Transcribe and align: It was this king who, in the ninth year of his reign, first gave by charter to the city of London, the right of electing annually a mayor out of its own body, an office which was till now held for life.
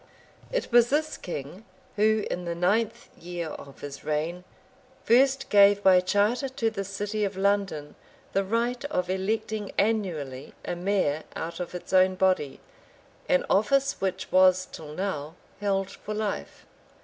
It 0.51 0.71
was 0.71 0.89
this 0.89 1.15
king 1.15 1.63
who, 1.95 2.25
in 2.31 2.45
the 2.45 2.55
ninth 2.55 3.15
year 3.15 3.49
of 3.49 3.81
his 3.81 4.03
reign, 4.03 4.43
first 5.03 5.47
gave 5.49 5.83
by 5.83 5.99
charter 5.99 6.49
to 6.49 6.71
the 6.71 6.83
city 6.83 7.23
of 7.23 7.37
London, 7.37 7.93
the 8.33 8.43
right 8.43 8.83
of 8.85 9.11
electing 9.11 9.71
annually 9.77 10.55
a 10.65 10.75
mayor 10.75 11.23
out 11.35 11.59
of 11.59 11.75
its 11.75 11.93
own 11.93 12.15
body, 12.15 12.59
an 13.29 13.45
office 13.47 14.01
which 14.01 14.31
was 14.31 14.67
till 14.71 14.95
now 14.95 15.35
held 15.59 15.91
for 15.91 16.15
life. 16.15 16.65